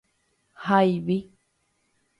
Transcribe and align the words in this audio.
hayvi 0.65 1.19